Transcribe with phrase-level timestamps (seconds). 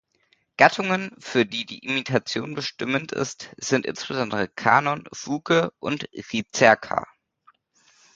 [0.57, 7.07] Gattungen, für die die Imitation bestimmend ist, sind insbesondere Kanon, Fuge und Ricercar.